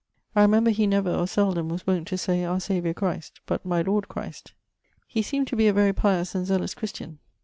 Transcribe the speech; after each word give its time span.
I 0.35 0.41
remember 0.41 0.71
he 0.71 0.87
never, 0.87 1.11
or 1.11 1.27
seldome, 1.27 1.69
was 1.69 1.85
wont 1.85 2.07
to 2.07 2.17
say 2.17 2.43
Our 2.43 2.59
Saviour 2.59 2.91
Christ, 2.91 3.39
but 3.45 3.63
My 3.63 3.83
Lord 3.83 4.07
Christ. 4.07 4.53
He 5.05 5.21
seemed 5.21 5.45
to 5.49 5.55
be 5.55 5.67
a 5.67 5.73
very 5.73 5.93
pious 5.93 6.33
and 6.33 6.43
zealous 6.43 6.73
Christian. 6.73 7.19